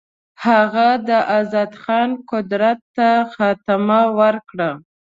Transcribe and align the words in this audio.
هغه 0.45 0.87
د 1.07 1.09
آزاد 1.39 1.71
خان 1.81 2.09
قدرت 2.31 2.79
ته 2.95 3.09
خاتمه 3.33 3.99
ورکړه. 4.19 4.69